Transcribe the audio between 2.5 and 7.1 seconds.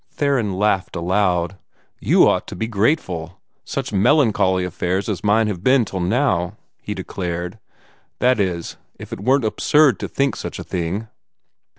be grateful such melancholy affairs as mine have been till now," he